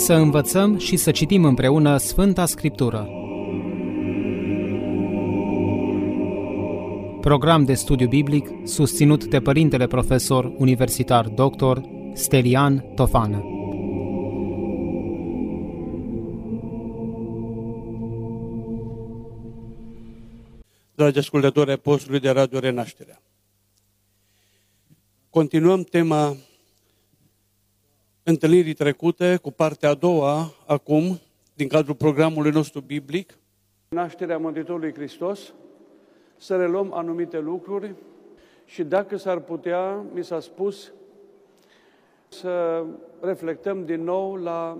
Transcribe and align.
Să 0.00 0.12
învățăm 0.12 0.78
și 0.78 0.96
să 0.96 1.10
citim 1.10 1.44
împreună 1.44 1.96
Sfânta 1.96 2.46
Scriptură. 2.46 3.08
Program 7.20 7.64
de 7.64 7.74
studiu 7.74 8.08
biblic 8.08 8.48
susținut 8.64 9.24
de 9.24 9.40
Părintele 9.40 9.86
Profesor 9.86 10.52
Universitar 10.56 11.28
Dr. 11.28 11.78
Stelian 12.12 12.84
Tofană. 12.94 13.44
Dragi 20.94 21.18
ascultători 21.18 21.70
ai 21.70 21.78
postului 21.78 22.20
de 22.20 22.30
Radio 22.30 22.58
Renașterea. 22.58 23.22
Continuăm 25.30 25.82
tema 25.82 26.36
întâlnirii 28.22 28.74
trecute 28.74 29.36
cu 29.42 29.50
partea 29.50 29.88
a 29.88 29.94
doua, 29.94 30.54
acum, 30.66 31.20
din 31.54 31.68
cadrul 31.68 31.94
programului 31.94 32.50
nostru 32.50 32.80
biblic, 32.80 33.38
nașterea 33.88 34.38
Mântuitorului 34.38 34.94
Hristos, 34.94 35.52
să 36.36 36.56
reluăm 36.56 36.92
anumite 36.92 37.38
lucruri 37.38 37.94
și 38.64 38.84
dacă 38.84 39.16
s-ar 39.16 39.38
putea, 39.38 40.04
mi 40.14 40.24
s-a 40.24 40.40
spus, 40.40 40.92
să 42.28 42.84
reflectăm 43.20 43.84
din 43.84 44.02
nou 44.02 44.34
la 44.34 44.78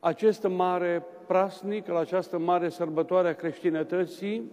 acest 0.00 0.42
mare 0.42 1.04
prasnic, 1.26 1.86
la 1.86 1.98
această 1.98 2.38
mare 2.38 2.68
sărbătoare 2.68 3.28
a 3.28 3.34
creștinătății, 3.34 4.50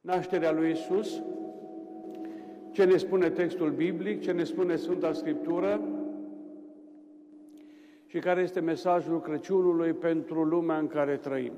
nașterea 0.00 0.52
lui 0.52 0.70
Isus, 0.70 1.22
ce 2.74 2.84
ne 2.84 2.96
spune 2.96 3.30
textul 3.30 3.70
biblic, 3.70 4.22
ce 4.22 4.32
ne 4.32 4.44
spune 4.44 4.76
Sfânta 4.76 5.12
Scriptură 5.12 5.80
și 8.06 8.18
care 8.18 8.40
este 8.40 8.60
mesajul 8.60 9.20
Crăciunului 9.20 9.92
pentru 9.92 10.42
lumea 10.42 10.78
în 10.78 10.86
care 10.86 11.16
trăim. 11.16 11.52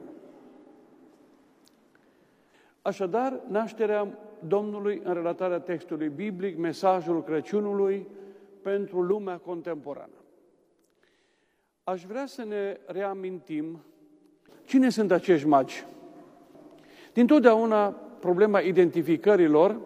Așadar, 2.83 3.41
nașterea 3.49 4.19
Domnului 4.47 5.01
în 5.05 5.15
relatarea 5.15 5.61
textului 5.61 6.09
biblic, 6.09 6.57
mesajul 6.59 7.23
Crăciunului 7.23 8.07
pentru 8.63 9.01
lumea 9.03 9.37
contemporană. 9.37 10.21
Aș 11.85 12.05
vrea 12.05 12.27
să 12.27 12.45
ne 12.45 12.77
reamintim 12.87 13.83
cine 14.65 14.91
sunt 14.91 15.11
acești 15.11 15.47
magi. 15.47 15.85
Din 17.13 17.27
totdeauna 17.27 17.89
problema 18.21 18.61
identificărilor 18.61 19.81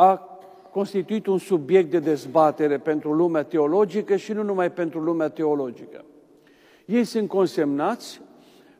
a 0.00 0.38
constituit 0.70 1.26
un 1.26 1.38
subiect 1.38 1.90
de 1.90 1.98
dezbatere 1.98 2.78
pentru 2.78 3.12
lumea 3.12 3.42
teologică 3.42 4.16
și 4.16 4.32
nu 4.32 4.42
numai 4.42 4.72
pentru 4.72 5.00
lumea 5.00 5.28
teologică. 5.28 6.04
Ei 6.84 7.04
sunt 7.04 7.28
consemnați 7.28 8.20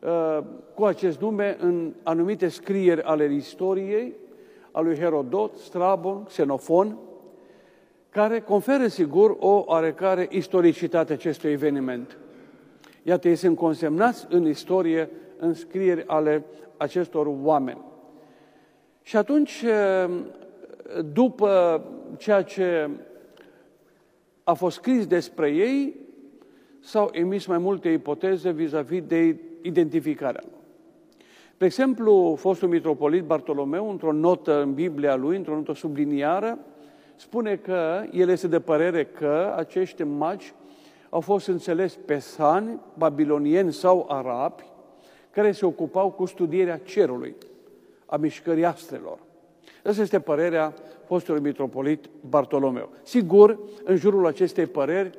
uh, 0.00 0.38
cu 0.74 0.84
acest 0.84 1.20
nume 1.20 1.56
în 1.60 1.92
anumite 2.02 2.48
scrieri 2.48 3.02
ale 3.02 3.24
istoriei, 3.34 4.14
a 4.70 4.80
lui 4.80 4.98
Herodot, 4.98 5.56
Strabon, 5.56 6.24
Xenofon, 6.24 6.98
care 8.10 8.40
conferă 8.40 8.86
sigur 8.86 9.36
o 9.38 9.62
oarecare 9.66 10.26
istoricitate 10.30 11.12
acestui 11.12 11.50
eveniment. 11.50 12.18
Iată, 13.02 13.28
ei 13.28 13.36
sunt 13.36 13.56
consemnați 13.56 14.26
în 14.28 14.46
istorie, 14.46 15.10
în 15.38 15.54
scrieri 15.54 16.04
ale 16.06 16.44
acestor 16.76 17.26
oameni. 17.42 17.80
Și 19.02 19.16
atunci 19.16 19.62
uh, 19.62 20.20
după 21.12 21.84
ceea 22.16 22.42
ce 22.42 22.90
a 24.44 24.52
fost 24.52 24.76
scris 24.76 25.06
despre 25.06 25.50
ei, 25.50 25.96
s-au 26.80 27.08
emis 27.12 27.46
mai 27.46 27.58
multe 27.58 27.88
ipoteze 27.88 28.50
vis-a-vis 28.50 29.02
de 29.02 29.36
identificarea 29.62 30.42
lor. 30.50 30.58
De 31.58 31.64
exemplu, 31.64 32.34
fostul 32.38 32.68
mitropolit 32.68 33.24
Bartolomeu, 33.24 33.90
într-o 33.90 34.12
notă 34.12 34.62
în 34.62 34.74
Biblia 34.74 35.16
lui, 35.16 35.36
într-o 35.36 35.54
notă 35.54 35.74
subliniară, 35.74 36.58
spune 37.16 37.56
că 37.56 38.02
el 38.12 38.28
este 38.28 38.48
de 38.48 38.60
părere 38.60 39.04
că 39.04 39.54
acești 39.56 40.02
magi 40.02 40.54
au 41.10 41.20
fost 41.20 41.46
înțeles 41.46 41.98
pesani, 42.06 42.80
babilonieni 42.98 43.72
sau 43.72 44.06
arabi, 44.08 44.64
care 45.30 45.52
se 45.52 45.66
ocupau 45.66 46.10
cu 46.10 46.24
studierea 46.24 46.78
cerului, 46.78 47.36
a 48.06 48.16
mișcării 48.16 48.64
astrelor. 48.64 49.18
Asta 49.84 50.02
este 50.02 50.20
părerea 50.20 50.74
fostului 51.04 51.40
mitropolit 51.40 52.10
Bartolomeu. 52.28 52.90
Sigur, 53.02 53.58
în 53.84 53.96
jurul 53.96 54.26
acestei 54.26 54.66
păreri, 54.66 55.18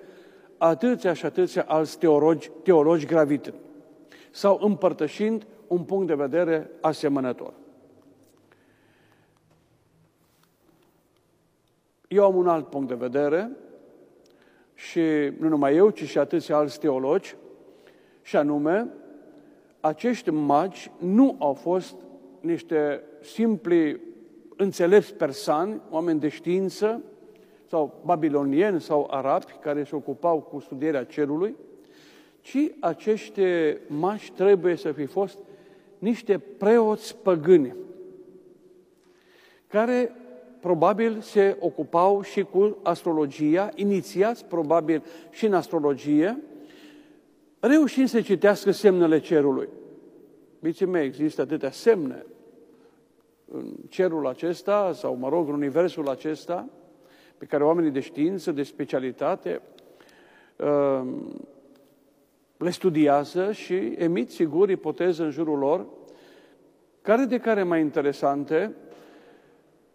atâția 0.58 1.14
și 1.14 1.26
atâția 1.26 1.66
alți 1.68 2.00
teologi, 2.00 2.52
teologi 2.64 3.06
gravită 3.06 3.54
sau 4.32 4.60
împărtășind 4.62 5.48
un 5.68 5.84
punct 5.84 6.08
de 6.08 6.14
vedere 6.14 6.70
asemănător. 6.82 7.54
Eu 12.08 12.24
am 12.24 12.36
un 12.36 12.48
alt 12.48 12.68
punct 12.68 12.88
de 12.88 12.94
vedere 12.94 13.52
și 14.74 15.02
nu 15.40 15.48
numai 15.48 15.76
eu, 15.76 15.90
ci 15.90 16.04
și 16.04 16.18
atâția 16.18 16.58
alți 16.58 16.80
teologi, 16.80 17.36
și 18.22 18.36
anume, 18.36 18.88
acești 19.80 20.30
magi 20.30 20.92
nu 21.00 21.36
au 21.40 21.54
fost 21.54 21.96
niște 22.40 23.04
simpli 23.22 24.02
înțelepți 24.62 25.14
persani, 25.14 25.82
oameni 25.90 26.20
de 26.20 26.28
știință, 26.28 27.02
sau 27.68 28.02
babilonieni 28.06 28.82
sau 28.82 29.08
arabi, 29.12 29.56
care 29.62 29.84
se 29.84 29.96
ocupau 29.96 30.40
cu 30.40 30.60
studierea 30.60 31.04
cerului, 31.04 31.56
ci 32.42 32.58
acești 32.80 33.42
mași 33.88 34.32
trebuie 34.32 34.76
să 34.76 34.92
fi 34.92 35.06
fost 35.06 35.38
niște 35.98 36.38
preoți 36.58 37.16
păgâni, 37.16 37.76
care 39.68 40.16
probabil 40.60 41.20
se 41.22 41.58
ocupau 41.60 42.22
și 42.22 42.44
cu 42.44 42.78
astrologia, 42.84 43.70
inițiați 43.76 44.46
probabil 44.46 45.04
și 45.30 45.46
în 45.46 45.54
astrologie, 45.54 46.44
reușind 47.60 48.08
să 48.08 48.22
citească 48.22 48.72
semnele 48.72 49.20
cerului. 49.20 49.68
Biții 50.60 50.86
mei, 50.86 51.06
există 51.06 51.42
atâtea 51.42 51.72
semne 51.72 52.26
în 53.54 53.74
cerul 53.90 54.28
acesta, 54.28 54.92
sau 54.94 55.16
mă 55.16 55.30
rog, 55.30 55.48
în 55.48 55.54
universul 55.54 56.10
acesta, 56.10 56.70
pe 57.38 57.46
care 57.46 57.64
oamenii 57.64 57.92
de 57.92 58.00
știință, 58.00 58.52
de 58.52 58.64
specialitate, 58.64 59.62
uh, 60.56 61.02
le 62.58 62.70
studiază 62.70 63.52
și 63.52 63.74
emit, 63.98 64.32
sigur, 64.32 64.70
ipoteze 64.70 65.24
în 65.24 65.32
jurul 65.32 65.58
lor, 65.58 65.86
care 67.02 67.24
de 67.24 67.40
care 67.40 67.64
mai 67.64 67.80
interesante 67.80 68.76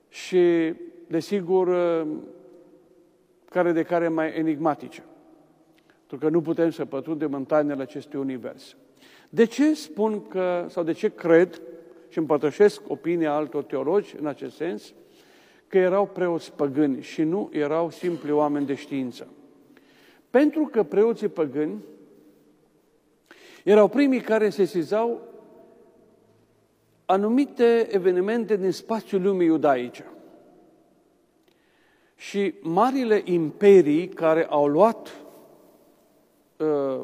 și, 0.09 0.75
desigur, 1.07 1.67
uh, 1.67 2.07
care 3.51 3.73
de 3.73 3.83
care 3.83 4.09
mai 4.09 4.39
enigmatice. 4.39 5.05
Pentru 6.07 6.27
că 6.27 6.29
nu 6.29 6.41
putem 6.41 6.71
să 6.71 6.85
pătrundem 6.85 7.33
în 7.33 7.45
tainele 7.45 7.83
acestui 7.83 8.19
univers. 8.19 8.77
De 9.29 9.45
ce 9.45 9.75
spun 9.75 10.27
că, 10.27 10.67
sau 10.69 10.83
de 10.83 10.93
ce 10.93 11.09
cred 11.09 11.61
și 12.09 12.19
împărtășesc 12.19 12.81
opinia 12.89 13.33
altor 13.33 13.63
teologi 13.63 14.15
în 14.19 14.27
acest 14.27 14.57
sens, 14.57 14.93
că 15.69 15.79
erau 15.79 16.07
preoți 16.07 16.53
păgâni 16.53 17.03
și 17.03 17.23
nu 17.23 17.51
erau 17.53 17.91
simpli 17.91 18.31
oameni 18.31 18.67
de 18.67 18.75
știință. 18.75 19.29
Pentru 20.31 20.69
că 20.73 20.83
preoții 20.83 21.29
păgâni 21.29 21.83
erau 23.65 23.89
primii 23.89 24.21
care 24.21 24.51
sesizau 24.51 25.21
anumite 27.05 27.87
evenimente 27.91 28.57
din 28.57 28.71
spațiul 28.71 29.23
lumii 29.23 29.47
iudaice. 29.47 30.05
Și 32.17 32.55
marile 32.63 33.23
imperii 33.25 34.09
care 34.09 34.47
au 34.47 34.67
luat 34.67 35.17
uh, 36.57 37.03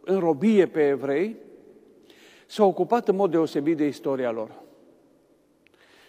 în 0.00 0.18
robie 0.18 0.66
pe 0.66 0.88
evrei, 0.88 1.36
s-a 2.50 2.64
ocupat 2.64 3.08
în 3.08 3.16
mod 3.16 3.30
deosebit 3.30 3.76
de 3.76 3.86
istoria 3.86 4.30
lor. 4.30 4.62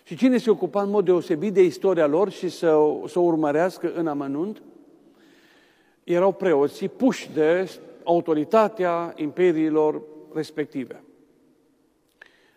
Și 0.04 0.16
cine 0.16 0.38
se 0.38 0.50
ocupa 0.50 0.82
în 0.82 0.90
mod 0.90 1.06
deosebit 1.06 1.54
de 1.54 1.64
istoria 1.64 2.08
lor 2.08 2.30
și 2.30 2.50
să, 2.50 2.78
să 3.08 3.20
o 3.20 3.22
urmărească 3.22 3.94
în 3.94 4.08
amănunt, 4.08 4.62
erau 6.04 6.32
preoții 6.32 6.90
puși 6.90 7.32
de 7.32 7.70
autoritatea 8.04 9.14
imperiilor 9.16 10.02
respective. 10.34 11.04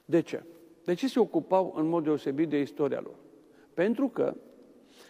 De 0.05 0.21
ce? 0.21 0.43
De 0.85 0.95
ce 0.95 1.09
se 1.09 1.21
ocupau 1.21 1.75
în 1.77 1.87
mod 1.87 2.05
deosebit 2.05 2.49
de 2.49 2.61
istoria 2.61 3.01
lor? 3.03 3.15
Pentru 3.75 4.09
că 4.09 4.35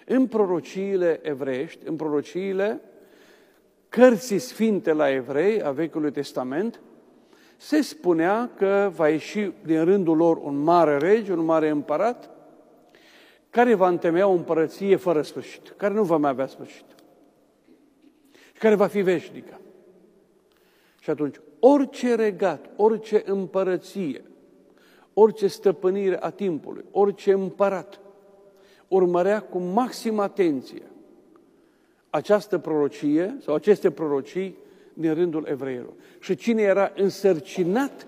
în 0.06 0.26
prorociile 0.26 1.20
evreiești, 1.22 1.88
în 1.88 1.96
prorociile 1.96 2.80
cărții 3.88 4.38
sfinte 4.38 4.92
la 4.92 5.10
evrei 5.10 5.62
a 5.62 5.70
Vechiului 5.70 6.12
Testament, 6.12 6.80
se 7.56 7.80
spunea 7.80 8.50
că 8.56 8.90
va 8.94 9.08
ieși 9.08 9.52
din 9.64 9.84
rândul 9.84 10.16
lor 10.16 10.36
un 10.36 10.56
mare 10.56 10.98
rege, 10.98 11.32
un 11.32 11.44
mare 11.44 11.68
împărat, 11.68 12.30
care 13.50 13.74
va 13.74 13.88
întemeia 13.88 14.26
o 14.26 14.32
împărăție 14.32 14.96
fără 14.96 15.22
sfârșit, 15.22 15.74
care 15.76 15.94
nu 15.94 16.02
va 16.02 16.16
mai 16.16 16.30
avea 16.30 16.46
sfârșit. 16.46 16.84
și 18.52 18.60
care 18.60 18.74
va 18.74 18.86
fi 18.86 19.00
veșnică. 19.00 19.60
Și 21.00 21.10
atunci, 21.10 21.36
orice 21.58 22.14
regat, 22.14 22.70
orice 22.76 23.22
împărăție, 23.26 24.24
orice 25.14 25.46
stăpânire 25.46 26.22
a 26.22 26.30
timpului, 26.30 26.84
orice 26.90 27.32
împărat, 27.32 28.00
urmărea 28.88 29.40
cu 29.40 29.58
maximă 29.58 30.22
atenție 30.22 30.82
această 32.14 32.58
prorocie 32.58 33.36
sau 33.40 33.54
aceste 33.54 33.90
prorocii 33.90 34.56
din 34.94 35.14
rândul 35.14 35.46
evreilor. 35.50 35.92
Și 36.20 36.34
cine 36.34 36.62
era 36.62 36.92
însărcinat 36.96 38.06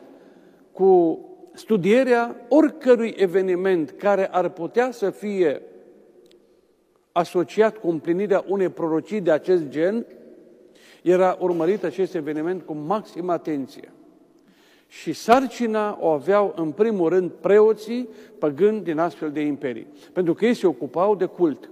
cu 0.73 1.21
studierea 1.55 2.47
oricărui 2.49 3.15
eveniment 3.17 3.91
care 3.91 4.29
ar 4.31 4.49
putea 4.49 4.91
să 4.91 5.11
fie 5.11 5.63
asociat 7.13 7.77
cu 7.77 7.89
împlinirea 7.89 8.45
unei 8.49 8.69
prorocii 8.69 9.21
de 9.21 9.31
acest 9.31 9.69
gen, 9.69 10.07
era 11.03 11.37
urmărit 11.41 11.85
acest 11.85 12.15
eveniment 12.15 12.63
cu 12.63 12.75
maximă 12.75 13.33
atenție. 13.33 13.93
Și 14.89 15.13
sarcina 15.13 15.99
o 16.01 16.09
aveau 16.09 16.53
în 16.57 16.71
primul 16.71 17.09
rând 17.09 17.31
preoții 17.31 18.09
păgâni 18.39 18.81
din 18.81 18.99
astfel 18.99 19.31
de 19.31 19.41
imperii. 19.41 19.87
Pentru 20.13 20.35
că 20.35 20.45
ei 20.45 20.55
se 20.55 20.67
ocupau 20.67 21.15
de 21.15 21.25
cult. 21.25 21.71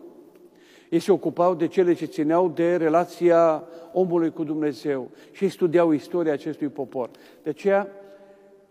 Ei 0.94 1.00
se 1.00 1.12
ocupau 1.12 1.54
de 1.54 1.66
cele 1.66 1.92
ce 1.92 2.04
țineau 2.04 2.48
de 2.48 2.76
relația 2.76 3.64
omului 3.92 4.30
cu 4.30 4.44
Dumnezeu 4.44 5.10
și 5.32 5.48
studiau 5.48 5.92
istoria 5.92 6.32
acestui 6.32 6.68
popor. 6.68 7.10
De 7.42 7.50
aceea, 7.50 7.88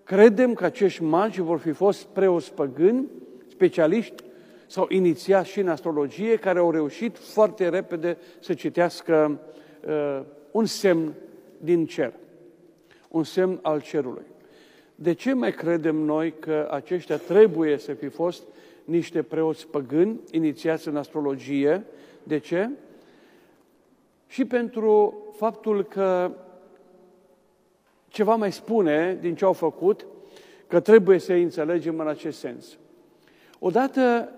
credem 0.03 0.53
că 0.53 0.65
acești 0.65 1.03
magi 1.03 1.41
vor 1.41 1.59
fi 1.59 1.71
fost 1.71 2.05
preoți 2.05 2.53
păgâni, 2.53 3.07
specialiști 3.47 4.23
sau 4.67 4.85
inițiați 4.89 5.49
și 5.49 5.59
în 5.59 5.67
astrologie, 5.67 6.35
care 6.35 6.59
au 6.59 6.71
reușit 6.71 7.17
foarte 7.17 7.69
repede 7.69 8.17
să 8.39 8.53
citească 8.53 9.39
uh, 9.87 10.21
un 10.51 10.65
semn 10.65 11.13
din 11.57 11.85
cer, 11.85 12.13
un 13.09 13.23
semn 13.23 13.59
al 13.61 13.81
cerului. 13.81 14.25
De 14.95 15.13
ce 15.13 15.33
mai 15.33 15.51
credem 15.51 15.95
noi 15.95 16.33
că 16.39 16.67
aceștia 16.71 17.17
trebuie 17.17 17.77
să 17.77 17.93
fi 17.93 18.07
fost 18.07 18.43
niște 18.83 19.21
preoți 19.21 19.67
păgâni 19.67 20.19
inițiați 20.31 20.87
în 20.87 20.95
astrologie? 20.95 21.85
De 22.23 22.37
ce? 22.37 22.69
Și 24.27 24.45
pentru 24.45 25.17
faptul 25.35 25.83
că 25.83 26.31
ceva 28.07 28.35
mai 28.35 28.51
spune 28.51 29.17
din 29.21 29.35
ce 29.35 29.45
au 29.45 29.53
făcut, 29.53 30.05
că 30.67 30.79
trebuie 30.79 31.17
să 31.17 31.33
îi 31.33 31.43
înțelegem 31.43 31.99
în 31.99 32.07
acest 32.07 32.39
sens. 32.39 32.77
Odată, 33.59 34.29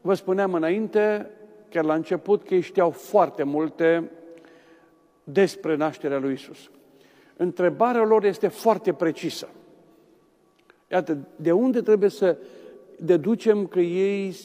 vă 0.00 0.14
spuneam 0.14 0.54
înainte, 0.54 1.30
chiar 1.68 1.84
la 1.84 1.94
început, 1.94 2.42
că 2.42 2.54
ei 2.54 2.60
știau 2.60 2.90
foarte 2.90 3.42
multe 3.42 4.10
despre 5.24 5.76
nașterea 5.76 6.18
lui 6.18 6.32
Isus. 6.32 6.70
Întrebarea 7.36 8.04
lor 8.04 8.24
este 8.24 8.48
foarte 8.48 8.92
precisă. 8.92 9.48
Iată, 10.90 11.18
de 11.36 11.52
unde 11.52 11.80
trebuie 11.80 12.10
să 12.10 12.36
deducem 12.98 13.66
că 13.66 13.80
ei 13.80 14.36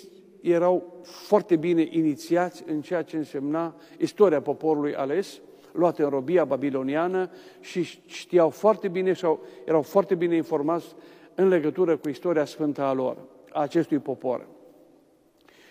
erau 0.42 1.02
foarte 1.02 1.56
bine 1.56 1.88
inițiați 1.90 2.64
în 2.68 2.82
ceea 2.82 3.02
ce 3.02 3.18
însemna 3.18 3.76
istoria 3.98 4.42
poporului 4.42 4.96
ales, 4.96 5.42
luate 5.72 6.04
în 6.04 6.10
robia 6.10 6.46
babiloniană 6.46 7.30
și 7.60 7.84
știau 8.06 8.50
foarte 8.50 8.88
bine 8.88 9.14
sau 9.14 9.44
erau 9.66 9.82
foarte 9.82 10.16
bine 10.16 10.36
informați 10.36 10.96
în 11.36 11.48
legătură 11.48 11.98
cu 11.98 12.10
istoria 12.10 12.46
sfântă 12.46 12.82
a 12.82 12.94
lor, 12.94 13.18
a 13.50 13.62
acestui 13.62 14.00
popor. 14.00 14.48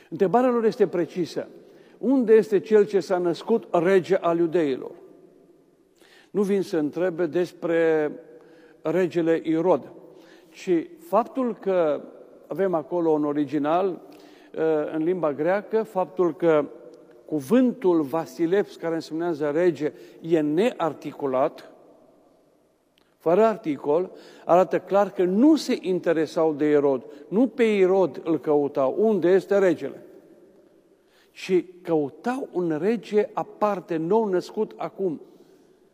Întrebarea 0.08 0.50
lor 0.50 0.64
este 0.64 0.86
precisă. 0.86 1.48
Unde 1.98 2.34
este 2.34 2.60
cel 2.60 2.86
ce 2.86 3.00
s-a 3.00 3.18
născut 3.18 3.68
rege 3.70 4.14
al 4.14 4.38
iudeilor? 4.38 4.90
Nu 6.30 6.42
vin 6.42 6.62
să 6.62 6.76
întrebe 6.76 7.26
despre 7.26 8.10
regele 8.82 9.40
Irod, 9.44 9.92
ci 10.48 10.86
faptul 10.98 11.56
că 11.56 12.02
avem 12.46 12.74
acolo 12.74 13.10
un 13.10 13.24
original 13.24 13.88
uh, 13.88 14.15
în 14.93 15.03
limba 15.03 15.32
greacă, 15.32 15.82
faptul 15.82 16.35
că 16.35 16.64
cuvântul 17.25 18.03
Vasilevs, 18.03 18.76
care 18.76 18.94
însemnează 18.94 19.50
rege, 19.50 19.93
e 20.20 20.41
nearticulat, 20.41 21.70
fără 23.19 23.44
articol, 23.44 24.11
arată 24.44 24.79
clar 24.79 25.11
că 25.11 25.25
nu 25.25 25.56
se 25.56 25.79
interesau 25.81 26.53
de 26.53 26.69
Irod, 26.69 27.05
nu 27.29 27.47
pe 27.47 27.62
Irod 27.62 28.20
îl 28.25 28.38
căutau, 28.38 28.94
unde 28.99 29.29
este 29.29 29.58
regele, 29.58 30.03
și 31.31 31.64
căutau 31.82 32.49
un 32.52 32.79
rege 32.81 33.29
aparte, 33.32 33.97
nou 33.97 34.25
născut 34.25 34.73
acum, 34.76 35.20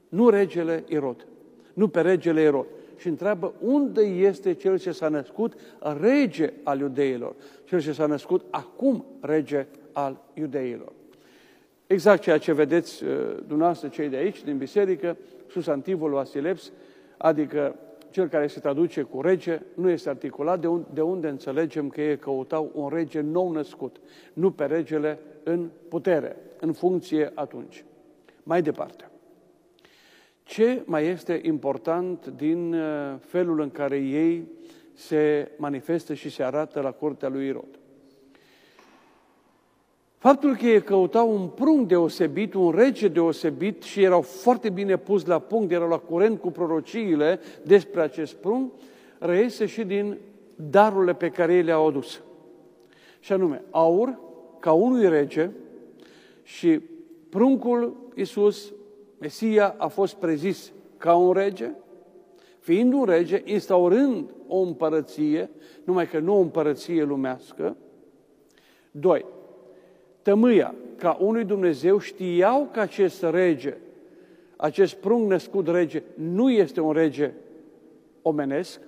nu 0.08 0.28
regele 0.28 0.84
Irod, 0.88 1.26
nu 1.72 1.88
pe 1.88 2.00
regele 2.00 2.42
Irod. 2.42 2.66
Și 2.96 3.08
întreabă 3.08 3.52
unde 3.60 4.02
este 4.02 4.54
cel 4.54 4.78
ce 4.78 4.92
s-a 4.92 5.08
născut 5.08 5.54
rege 6.00 6.52
al 6.62 6.78
iudeilor, 6.78 7.34
cel 7.64 7.80
ce 7.80 7.92
s-a 7.92 8.06
născut 8.06 8.44
acum 8.50 9.04
rege 9.20 9.66
al 9.92 10.20
iudeilor. 10.34 10.92
Exact 11.86 12.22
ceea 12.22 12.38
ce 12.38 12.52
vedeți 12.52 13.04
uh, 13.04 13.10
dumneavoastră 13.46 13.88
cei 13.88 14.08
de 14.08 14.16
aici, 14.16 14.44
din 14.44 14.58
biserică, 14.58 15.16
susantivul 15.50 16.10
Vasileps, 16.10 16.72
adică 17.16 17.76
cel 18.10 18.28
care 18.28 18.46
se 18.46 18.60
traduce 18.60 19.02
cu 19.02 19.20
rege, 19.20 19.60
nu 19.74 19.90
este 19.90 20.08
articulat, 20.08 20.60
de, 20.60 20.66
unde, 20.66 20.86
de 20.94 21.00
unde 21.00 21.28
înțelegem 21.28 21.88
că 21.88 22.00
ei 22.00 22.18
căutau 22.18 22.70
un 22.74 22.88
rege 22.88 23.20
nou 23.20 23.52
născut, 23.52 23.96
nu 24.32 24.50
pe 24.50 24.64
regele 24.64 25.18
în 25.42 25.68
putere, 25.88 26.36
în 26.60 26.72
funcție 26.72 27.30
atunci. 27.34 27.84
Mai 28.42 28.62
departe. 28.62 29.11
Ce 30.42 30.82
mai 30.84 31.06
este 31.06 31.40
important 31.42 32.26
din 32.26 32.74
uh, 32.74 33.14
felul 33.20 33.60
în 33.60 33.70
care 33.70 33.96
ei 33.96 34.48
se 34.92 35.50
manifestă 35.56 36.14
și 36.14 36.30
se 36.30 36.42
arată 36.42 36.80
la 36.80 36.90
curtea 36.90 37.28
lui 37.28 37.46
Irod? 37.46 37.78
Faptul 40.18 40.56
că 40.56 40.66
ei 40.66 40.82
căutau 40.82 41.34
un 41.34 41.48
prunc 41.48 41.88
deosebit, 41.88 42.54
un 42.54 42.70
rege 42.70 43.08
deosebit 43.08 43.82
și 43.82 44.02
erau 44.02 44.20
foarte 44.20 44.70
bine 44.70 44.96
pus 44.96 45.24
la 45.24 45.38
punct, 45.38 45.72
erau 45.72 45.88
la 45.88 45.98
curent 45.98 46.40
cu 46.40 46.50
prorociile 46.50 47.40
despre 47.62 48.00
acest 48.00 48.34
prunc, 48.34 48.72
reiese 49.18 49.66
și 49.66 49.84
din 49.84 50.18
darurile 50.70 51.14
pe 51.14 51.28
care 51.28 51.54
ei 51.54 51.62
le-au 51.62 51.86
adus. 51.86 52.20
Și 53.20 53.32
anume, 53.32 53.62
aur, 53.70 54.18
ca 54.58 54.72
unui 54.72 55.08
rege, 55.08 55.50
și 56.42 56.80
pruncul 57.28 57.96
Iisus, 58.14 58.72
Mesia, 59.22 59.74
a 59.78 59.86
fost 59.86 60.14
prezis 60.14 60.72
ca 60.96 61.14
un 61.14 61.32
rege, 61.32 61.70
fiind 62.58 62.92
un 62.92 63.04
rege, 63.04 63.42
instaurând 63.44 64.30
o 64.46 64.58
împărăție, 64.58 65.50
numai 65.84 66.08
că 66.08 66.18
nu 66.18 66.36
o 66.36 66.40
împărăție 66.40 67.02
lumească. 67.02 67.76
Doi, 68.90 69.24
tămâia, 70.22 70.74
ca 70.96 71.16
unui 71.20 71.44
Dumnezeu, 71.44 71.98
știau 71.98 72.68
că 72.72 72.80
acest 72.80 73.22
rege, 73.22 73.76
acest 74.56 74.94
prunc 74.94 75.28
născut 75.28 75.68
rege, 75.68 76.02
nu 76.14 76.50
este 76.50 76.80
un 76.80 76.92
rege 76.92 77.32
omenesc, 78.22 78.80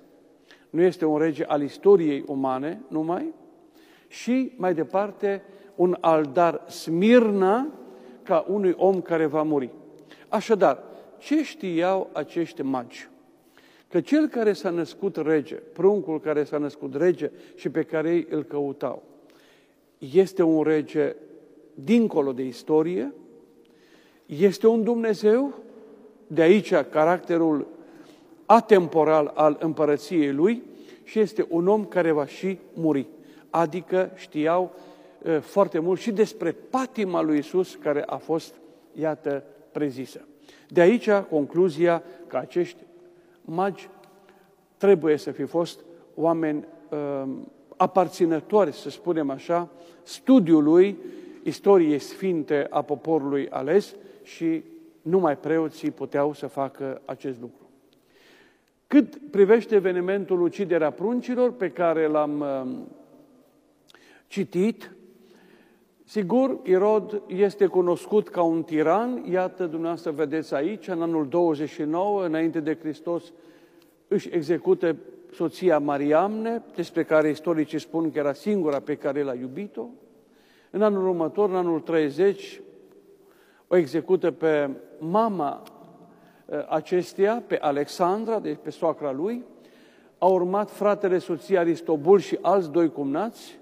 nu 0.69 0.81
este 0.81 1.05
un 1.05 1.17
rege 1.17 1.43
al 1.43 1.61
istoriei 1.61 2.23
umane 2.27 2.81
numai, 2.87 3.33
și 4.07 4.51
mai 4.57 4.73
departe 4.73 5.43
un 5.75 5.97
aldar 5.99 6.63
Smirna 6.67 7.67
ca 8.23 8.45
unui 8.47 8.73
om 8.77 9.01
care 9.01 9.25
va 9.25 9.43
muri. 9.43 9.71
Așadar, 10.35 10.83
ce 11.17 11.43
știau 11.43 12.09
acești 12.13 12.61
magi? 12.61 13.09
Că 13.89 14.01
cel 14.01 14.27
care 14.27 14.53
s-a 14.53 14.69
născut 14.69 15.15
rege, 15.15 15.55
pruncul 15.55 16.19
care 16.19 16.43
s-a 16.43 16.57
născut 16.57 16.95
rege 16.95 17.31
și 17.55 17.69
pe 17.69 17.83
care 17.83 18.09
ei 18.09 18.27
îl 18.29 18.43
căutau, 18.43 19.03
este 19.97 20.43
un 20.43 20.63
rege 20.63 21.15
dincolo 21.73 22.31
de 22.31 22.43
istorie, 22.43 23.13
este 24.25 24.67
un 24.67 24.83
Dumnezeu, 24.83 25.53
de 26.27 26.41
aici 26.41 26.73
caracterul 26.73 27.67
atemporal 28.45 29.31
al 29.35 29.57
împărăției 29.59 30.31
lui 30.31 30.63
și 31.03 31.19
este 31.19 31.45
un 31.49 31.67
om 31.67 31.85
care 31.85 32.11
va 32.11 32.25
și 32.25 32.59
muri. 32.73 33.07
Adică 33.49 34.11
știau 34.15 34.75
foarte 35.41 35.79
mult 35.79 35.99
și 35.99 36.11
despre 36.11 36.51
patima 36.51 37.21
lui 37.21 37.37
Isus 37.37 37.75
care 37.75 38.03
a 38.05 38.17
fost, 38.17 38.53
iată, 38.93 39.43
prezisă. 39.75 40.27
De 40.67 40.81
aici 40.81 41.09
concluzia 41.11 42.03
că 42.27 42.37
acești 42.37 42.83
magi 43.41 43.89
trebuie 44.77 45.17
să 45.17 45.31
fi 45.31 45.43
fost 45.43 45.79
oameni 46.13 46.65
uh, 46.89 47.29
aparținători, 47.77 48.73
să 48.73 48.89
spunem 48.89 49.29
așa, 49.29 49.69
studiului 50.03 50.97
istoriei 51.43 51.99
sfinte 51.99 52.67
a 52.69 52.81
poporului 52.81 53.49
ales 53.49 53.95
și 54.23 54.63
numai 55.01 55.37
preoții 55.37 55.91
puteau 55.91 56.33
să 56.33 56.47
facă 56.47 57.01
acest 57.05 57.41
lucru. 57.41 57.69
Cât 58.87 59.17
privește 59.31 59.75
evenimentul 59.75 60.41
uciderea 60.41 60.91
pruncilor 60.91 61.51
pe 61.51 61.69
care 61.69 62.07
l-am 62.07 62.39
uh, 62.39 62.71
citit, 64.27 64.94
Sigur, 66.07 66.59
Irod 66.63 67.21
este 67.27 67.65
cunoscut 67.65 68.29
ca 68.29 68.41
un 68.41 68.63
tiran, 68.63 69.25
iată, 69.29 69.65
dumneavoastră 69.65 70.11
vedeți 70.11 70.53
aici, 70.53 70.87
în 70.87 71.01
anul 71.01 71.27
29, 71.27 72.25
înainte 72.25 72.59
de 72.59 72.77
Hristos, 72.77 73.23
își 74.07 74.29
execută 74.31 74.95
soția 75.33 75.79
Mariamne, 75.79 76.63
despre 76.75 77.03
care 77.03 77.29
istoricii 77.29 77.79
spun 77.79 78.11
că 78.11 78.19
era 78.19 78.33
singura 78.33 78.79
pe 78.79 78.95
care 78.95 79.23
l-a 79.23 79.33
iubit-o. 79.33 79.85
În 80.69 80.81
anul 80.81 81.07
următor, 81.07 81.49
în 81.49 81.55
anul 81.55 81.79
30, 81.79 82.61
o 83.67 83.75
execută 83.75 84.31
pe 84.31 84.69
mama 84.99 85.63
ă, 86.51 86.65
acesteia, 86.69 87.43
pe 87.47 87.57
Alexandra, 87.57 88.39
deci 88.39 88.57
pe 88.61 88.69
soacra 88.69 89.11
lui. 89.11 89.43
A 90.17 90.25
urmat 90.25 90.71
fratele 90.71 91.17
soției 91.17 91.57
Aristobul 91.57 92.19
și 92.19 92.37
alți 92.41 92.71
doi 92.71 92.91
cumnați, 92.91 93.59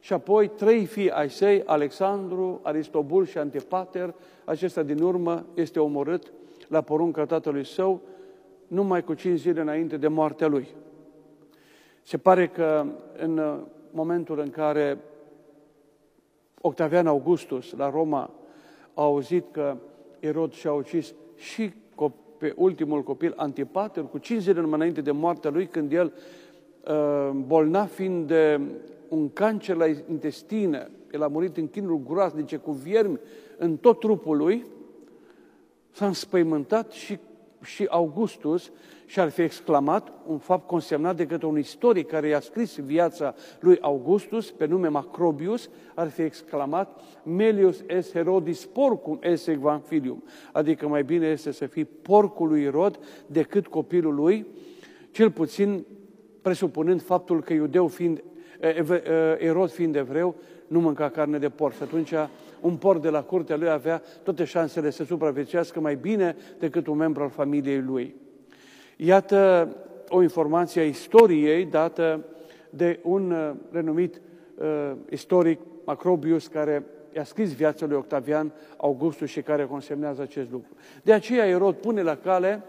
și 0.00 0.12
apoi 0.12 0.48
trei 0.48 0.84
fii 0.84 1.10
ai 1.10 1.30
săi, 1.30 1.62
Alexandru, 1.64 2.60
Aristobul 2.62 3.26
și 3.26 3.38
Antipater, 3.38 4.14
acesta 4.44 4.82
din 4.82 5.02
urmă 5.02 5.46
este 5.54 5.80
omorât 5.80 6.32
la 6.68 6.80
porunca 6.80 7.26
tatălui 7.26 7.64
său, 7.66 8.00
numai 8.66 9.04
cu 9.04 9.14
cinci 9.14 9.38
zile 9.38 9.60
înainte 9.60 9.96
de 9.96 10.08
moartea 10.08 10.46
lui. 10.46 10.68
Se 12.02 12.18
pare 12.18 12.48
că 12.48 12.86
în 13.16 13.60
momentul 13.90 14.38
în 14.38 14.50
care 14.50 14.98
Octavian 16.60 17.06
Augustus 17.06 17.74
la 17.76 17.90
Roma 17.90 18.30
a 18.94 19.02
auzit 19.02 19.44
că 19.50 19.76
Erod 20.20 20.52
și-a 20.52 20.72
ucis 20.72 21.14
și 21.36 21.72
pe 22.40 22.52
ultimul 22.56 23.02
copil, 23.02 23.32
Antipater, 23.36 24.04
cu 24.04 24.18
cinci 24.18 24.42
zile 24.42 24.60
înainte 24.60 25.00
de 25.00 25.10
moartea 25.10 25.50
lui, 25.50 25.66
când 25.66 25.92
el, 25.92 26.12
uh, 26.88 27.30
bolnav 27.46 27.88
fiind 27.88 28.26
de 28.26 28.60
un 29.10 29.28
cancer 29.32 29.76
la 29.76 29.86
intestine, 29.86 30.90
el 31.12 31.22
a 31.22 31.28
murit 31.28 31.56
în 31.56 31.68
chinuri 31.68 32.02
groaznice 32.06 32.56
cu 32.56 32.72
viermi 32.72 33.20
în 33.58 33.76
tot 33.76 33.98
trupul 33.98 34.36
lui, 34.36 34.66
s-a 35.90 36.06
înspăimântat 36.06 36.92
și, 36.92 37.18
și 37.62 37.86
Augustus 37.88 38.70
și 39.06 39.20
ar 39.20 39.28
fi 39.28 39.42
exclamat 39.42 40.12
un 40.26 40.38
fapt 40.38 40.66
consemnat 40.66 41.16
de 41.16 41.26
către 41.26 41.46
un 41.46 41.58
istoric 41.58 42.06
care 42.06 42.28
i-a 42.28 42.40
scris 42.40 42.78
viața 42.78 43.34
lui 43.60 43.78
Augustus, 43.80 44.50
pe 44.50 44.66
nume 44.66 44.88
Macrobius, 44.88 45.70
ar 45.94 46.08
fi 46.08 46.22
exclamat 46.22 47.00
Melius 47.22 47.82
es 47.86 48.12
Herodis 48.12 48.66
porcum 48.66 49.18
esse 49.22 49.52
equam 49.52 49.80
filium, 49.80 50.24
adică 50.52 50.88
mai 50.88 51.04
bine 51.04 51.26
este 51.26 51.50
să 51.50 51.66
fii 51.66 51.84
porcul 51.84 52.48
lui 52.48 52.62
Irod 52.62 52.98
decât 53.26 53.66
copilul 53.66 54.14
lui, 54.14 54.46
cel 55.10 55.30
puțin 55.30 55.84
presupunând 56.42 57.02
faptul 57.02 57.42
că 57.42 57.52
iudeu 57.52 57.86
fiind 57.86 58.22
Erod 59.38 59.70
fiind 59.70 59.96
evreu, 59.96 60.34
nu 60.66 60.80
mânca 60.80 61.08
carne 61.08 61.38
de 61.38 61.48
porc. 61.48 61.74
Și 61.74 61.82
atunci 61.82 62.12
un 62.60 62.76
porc 62.76 63.00
de 63.00 63.08
la 63.08 63.22
curtea 63.22 63.56
lui 63.56 63.68
avea 63.68 64.02
toate 64.22 64.44
șansele 64.44 64.90
să 64.90 65.04
supraviețuiască 65.04 65.80
mai 65.80 65.94
bine 65.94 66.36
decât 66.58 66.86
un 66.86 66.96
membru 66.96 67.22
al 67.22 67.30
familiei 67.30 67.80
lui. 67.80 68.14
Iată 68.96 69.68
o 70.08 70.22
informație 70.22 70.80
a 70.80 70.84
istoriei 70.84 71.64
dată 71.64 72.24
de 72.70 72.98
un 73.02 73.30
uh, 73.30 73.50
renumit 73.72 74.20
uh, 74.54 74.92
istoric, 75.10 75.60
Macrobius, 75.84 76.46
care 76.46 76.84
i-a 77.16 77.24
scris 77.24 77.54
viața 77.54 77.86
lui 77.86 77.96
Octavian 77.96 78.52
Augustus 78.76 79.28
și 79.28 79.42
care 79.42 79.64
consemnează 79.64 80.22
acest 80.22 80.50
lucru. 80.50 80.68
De 81.02 81.12
aceea 81.12 81.46
Erod 81.46 81.74
pune 81.74 82.02
la 82.02 82.16
cale 82.16 82.62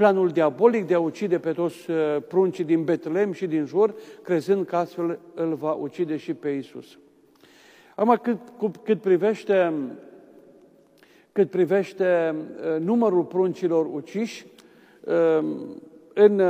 planul 0.00 0.28
diabolic 0.28 0.86
de 0.86 0.94
a 0.94 1.00
ucide 1.00 1.38
pe 1.38 1.52
toți 1.52 1.90
uh, 1.90 1.96
pruncii 2.28 2.64
din 2.64 2.84
Betlehem 2.84 3.32
și 3.32 3.46
din 3.46 3.64
jur, 3.64 3.94
crezând 4.22 4.66
că 4.66 4.76
astfel 4.76 5.18
îl 5.34 5.54
va 5.54 5.72
ucide 5.72 6.16
și 6.16 6.34
pe 6.34 6.48
Isus. 6.48 6.98
Acum, 7.94 8.18
cât, 8.22 8.38
cât 8.84 9.00
privește, 9.00 9.72
cât 11.32 11.50
privește 11.50 12.34
uh, 12.34 12.80
numărul 12.80 13.24
pruncilor 13.24 13.86
uciși, 13.92 14.46
uh, 15.04 15.44
în 16.14 16.42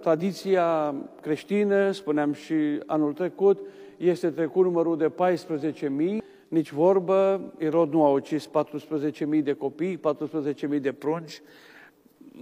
tradiția 0.00 0.94
creștină, 1.20 1.90
spuneam 1.90 2.32
și 2.32 2.54
anul 2.86 3.12
trecut, 3.12 3.58
este 3.96 4.30
trecut 4.30 4.64
numărul 4.64 4.96
de 4.96 5.10
14.000, 5.10 6.18
nici 6.48 6.72
vorbă, 6.72 7.40
Irod 7.58 7.92
nu 7.92 8.04
a 8.04 8.08
ucis 8.08 8.48
14.000 8.48 9.42
de 9.42 9.52
copii, 9.52 10.00
14.000 10.74 10.80
de 10.80 10.92
prunci, 10.92 11.42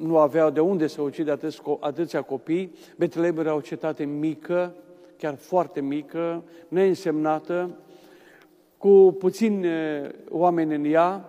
nu 0.01 0.19
aveau 0.19 0.51
de 0.51 0.61
unde 0.61 0.87
să 0.87 1.03
ucide 1.03 1.31
atâți, 1.31 1.63
atâția 1.81 2.23
copii. 2.23 2.73
Betlehem 2.97 3.39
era 3.39 3.55
o 3.55 3.61
cetate 3.61 4.05
mică, 4.05 4.75
chiar 5.17 5.35
foarte 5.35 5.81
mică, 5.81 6.45
neînsemnată, 6.69 7.79
cu 8.79 9.17
puțini 9.19 9.67
oameni 10.29 10.75
în 10.75 10.85
ea 10.85 11.29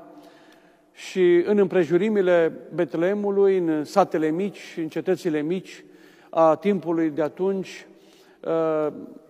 și 0.91 1.43
în 1.45 1.57
împrejurimile 1.57 2.53
Betlehemului, 2.73 3.57
în 3.57 3.83
satele 3.83 4.29
mici, 4.29 4.75
în 4.77 4.87
cetățile 4.87 5.41
mici 5.41 5.83
a 6.29 6.55
timpului 6.55 7.09
de 7.09 7.21
atunci, 7.21 7.87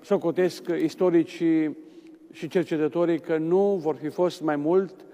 socotesc 0.02 0.64
istoricii 0.82 1.78
și 2.32 2.48
cercetătorii 2.48 3.20
că 3.20 3.38
nu 3.38 3.80
vor 3.82 3.96
fi 3.96 4.10
fost 4.10 4.42
mai 4.42 4.56
mult 4.56 5.06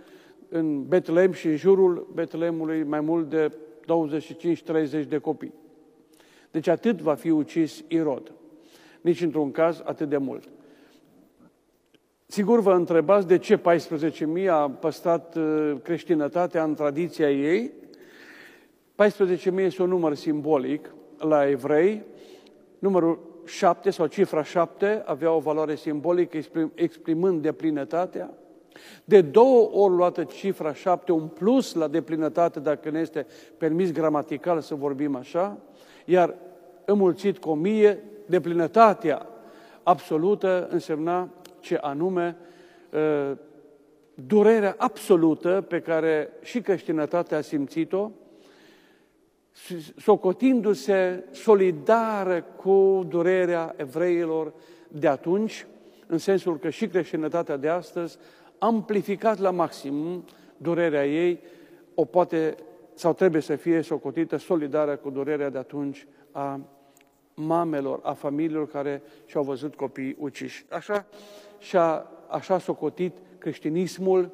în 0.50 0.84
Betlehem 0.88 1.32
și 1.32 1.48
în 1.48 1.56
jurul 1.56 2.12
Betlehemului 2.14 2.84
mai 2.84 3.00
mult 3.00 3.30
de 3.30 3.52
25-30 5.04 5.08
de 5.08 5.18
copii. 5.18 5.54
Deci 6.52 6.68
atât 6.68 7.02
va 7.02 7.14
fi 7.14 7.30
ucis 7.30 7.84
Irod. 7.88 8.32
Nici 9.02 9.22
într-un 9.22 9.52
caz 9.52 9.82
atât 9.86 10.10
de 10.10 10.18
mult. 10.18 10.50
Sigur 12.26 12.60
vă 12.60 12.74
întrebați 12.74 13.28
de 13.28 13.38
ce 13.38 13.60
14.000 13.60 14.48
a 14.50 14.70
păstrat 14.70 15.36
uh, 15.36 15.74
creștinătatea 15.84 16.64
în 16.64 16.74
tradiția 16.74 17.32
ei. 17.32 17.72
14.000 19.04 19.58
este 19.58 19.82
un 19.82 19.90
număr 19.90 20.16
simbolic 20.16 20.94
la 21.18 21.50
evrei. 21.50 22.04
Numărul 22.80 23.20
7 23.46 23.90
sau 23.90 24.08
cifra 24.08 24.44
7 24.44 25.02
avea 25.06 25.32
o 25.32 25.40
valoare 25.40 25.76
simbolică 25.76 26.38
exprimând 26.76 27.42
deplinătatea. 27.42 28.34
De 29.04 29.22
două 29.22 29.70
ori 29.74 29.96
luată 29.96 30.24
cifra 30.24 30.74
șapte, 30.74 31.12
un 31.12 31.28
plus 31.28 31.74
la 31.74 31.88
deplinătate, 31.88 32.60
dacă 32.60 32.90
ne 32.90 33.00
este 33.00 33.26
permis 33.58 33.92
gramatical 33.92 34.62
să 34.62 34.76
vorbim 34.76 35.16
așa, 35.16 35.58
iar 36.06 36.36
înmulțit 36.86 37.38
cu 37.38 37.50
o 37.50 37.54
mie, 37.54 38.04
deplinătatea 38.26 39.28
absolută 39.84 40.68
însemna 40.72 41.30
ce 41.60 41.76
anume 41.76 42.38
ă, 42.94 43.38
durerea 44.14 44.76
absolută 44.78 45.66
pe 45.68 45.80
care 45.80 46.30
și 46.42 46.62
creștinătatea 46.62 47.38
a 47.38 47.42
simțit-o, 47.42 48.12
socotindu-se 49.98 51.24
solidară 51.32 52.46
cu 52.56 53.06
durerea 53.08 53.74
evreilor 53.78 54.54
de 54.88 55.08
atunci, 55.08 55.66
în 56.08 56.18
sensul 56.18 56.60
că 56.60 56.70
și 56.70 56.88
creștinătatea 56.88 57.58
de 57.58 57.68
astăzi 57.68 58.18
amplificat 58.64 59.40
la 59.40 59.52
maxim 59.52 60.24
durerea 60.58 61.08
ei, 61.08 61.40
o 61.96 62.06
poate 62.06 62.56
sau 62.94 63.14
trebuie 63.14 63.42
să 63.42 63.56
fie 63.56 63.82
socotită 63.82 64.38
solidară 64.38 64.96
cu 64.96 65.10
durerea 65.10 65.50
de 65.50 65.58
atunci 65.58 66.08
a 66.32 66.60
mamelor, 67.34 68.00
a 68.04 68.14
familiilor 68.14 68.68
care 68.68 69.02
și-au 69.26 69.44
văzut 69.44 69.76
copiii 69.76 70.16
uciși. 70.20 70.66
Așa 70.70 71.06
și-a 71.60 72.06
așa 72.28 72.60
socotit 72.60 73.14
creștinismul 73.38 74.32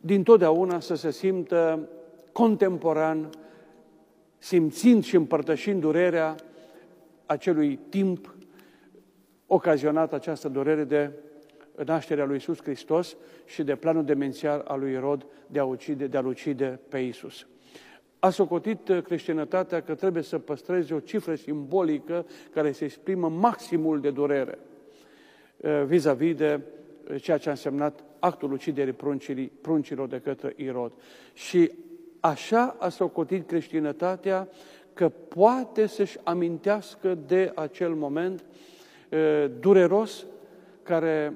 din 0.00 0.22
totdeauna 0.22 0.80
să 0.80 0.94
se 0.94 1.10
simtă 1.10 1.88
contemporan, 2.32 3.30
simțind 4.38 5.04
și 5.04 5.16
împărtășind 5.16 5.80
durerea 5.80 6.34
acelui 7.26 7.78
timp 7.88 8.34
ocazionat 9.46 10.12
această 10.12 10.48
durere 10.48 10.84
de 10.84 11.10
nașterea 11.84 12.24
lui 12.24 12.36
Isus 12.36 12.62
Hristos 12.62 13.16
și 13.44 13.62
de 13.62 13.76
planul 13.76 14.04
demențial 14.04 14.64
al 14.66 14.80
lui 14.80 14.92
Irod 14.92 15.26
de 15.46 15.58
a 15.58 15.64
ucide, 15.64 16.06
de 16.06 16.16
a 16.16 16.26
ucide 16.26 16.80
pe 16.88 16.98
Isus. 16.98 17.46
A 18.18 18.30
socotit 18.30 18.90
creștinătatea 19.04 19.82
că 19.82 19.94
trebuie 19.94 20.22
să 20.22 20.38
păstreze 20.38 20.94
o 20.94 21.00
cifră 21.00 21.34
simbolică 21.34 22.26
care 22.52 22.72
se 22.72 22.84
exprimă 22.84 23.28
maximul 23.28 24.00
de 24.00 24.10
durere 24.10 24.58
eh, 25.60 25.82
vis-a-vis 25.86 26.34
de 26.34 26.60
eh, 27.08 27.22
ceea 27.22 27.38
ce 27.38 27.48
a 27.48 27.52
însemnat 27.52 28.04
actul 28.18 28.52
uciderii 28.52 28.96
pruncilor 29.60 30.08
de 30.08 30.20
către 30.20 30.52
Irod. 30.56 30.92
Și 31.32 31.70
așa 32.20 32.76
a 32.78 32.88
socotit 32.88 33.46
creștinătatea 33.46 34.48
că 34.94 35.08
poate 35.08 35.86
să-și 35.86 36.18
amintească 36.22 37.18
de 37.26 37.52
acel 37.54 37.94
moment 37.94 38.44
uh, 39.10 39.50
dureros 39.60 40.26
care 40.82 41.32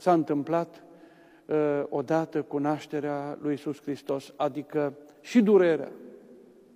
s-a 0.00 0.12
întâmplat 0.12 0.82
uh, 1.46 1.82
odată 1.88 2.42
cu 2.42 2.58
nașterea 2.58 3.38
lui 3.40 3.52
Isus 3.52 3.82
Hristos, 3.82 4.32
adică 4.36 4.94
și 5.20 5.40
durerea 5.40 5.92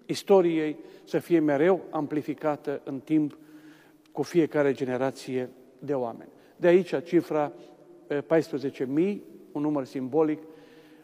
istoriei 0.07 0.77
să 1.05 1.19
fie 1.19 1.39
mereu 1.39 1.85
amplificată 1.91 2.81
în 2.85 3.01
timp 3.01 3.39
cu 4.13 4.23
fiecare 4.23 4.73
generație 4.73 5.51
de 5.79 5.95
oameni. 5.95 6.31
De 6.57 6.67
aici 6.67 7.03
cifra 7.05 7.53
14.000, 8.09 8.17
un 9.53 9.63
număr 9.63 9.85
simbolic, 9.85 10.43